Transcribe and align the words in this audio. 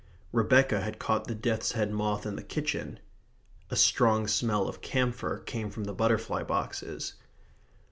Rebecca 0.31 0.81
had 0.81 0.97
caught 0.97 1.27
the 1.27 1.35
death's 1.35 1.73
head 1.73 1.91
moth 1.91 2.25
in 2.25 2.35
the 2.35 2.41
kitchen. 2.41 2.99
A 3.69 3.75
strong 3.75 4.25
smell 4.27 4.67
of 4.67 4.81
camphor 4.81 5.43
came 5.45 5.69
from 5.69 5.83
the 5.83 5.93
butterfly 5.93 6.41
boxes. 6.41 7.13